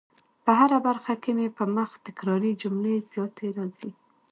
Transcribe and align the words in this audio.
په 0.43 0.51
هره 0.59 0.77
برخه 0.87 1.13
کي 1.23 1.31
مي 1.37 1.47
په 1.57 1.63
مخ 1.75 1.89
تکراري 2.07 2.51
جملې 2.61 2.95
زیاتې 3.11 3.47
راځي 3.57 3.91